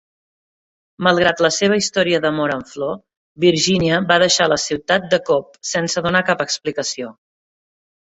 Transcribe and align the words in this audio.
Malgrat 1.07 1.43
la 1.45 1.51
seva 1.57 1.77
història 1.81 2.21
d'amor 2.23 2.55
en 2.55 2.65
flor, 2.71 2.97
Virginia 3.45 4.01
va 4.15 4.19
deixar 4.27 4.51
la 4.55 4.61
ciutat 4.67 5.09
de 5.15 5.23
cop 5.31 5.63
sense 5.77 6.07
donar 6.11 6.27
cap 6.35 6.47
explicació. 6.51 7.17